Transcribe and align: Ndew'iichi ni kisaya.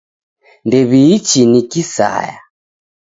Ndew'iichi 0.65 1.41
ni 1.51 1.61
kisaya. 1.71 2.37